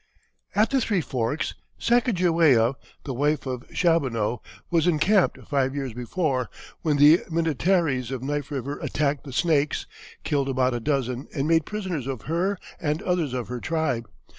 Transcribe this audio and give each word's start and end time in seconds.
At 0.55 0.71
the 0.71 0.81
three 0.81 0.99
forks 1.01 1.53
Sacajawea, 1.79 2.73
the 3.03 3.13
wife 3.13 3.45
of 3.45 3.67
Chaboneau, 3.69 4.41
was 4.71 4.87
encamped 4.87 5.47
five 5.47 5.75
years 5.75 5.93
before, 5.93 6.49
when 6.81 6.97
the 6.97 7.19
Minnetarees 7.29 8.09
of 8.09 8.23
Knife 8.23 8.49
River 8.49 8.79
attacked 8.79 9.25
the 9.25 9.31
Snakes, 9.31 9.85
killed 10.23 10.49
about 10.49 10.73
a 10.73 10.79
dozen 10.79 11.27
and 11.35 11.47
made 11.47 11.67
prisoners 11.67 12.07
of 12.07 12.23
her 12.23 12.57
and 12.79 13.03
others 13.03 13.35
of 13.35 13.47
her 13.49 13.59
tribe. 13.59 14.09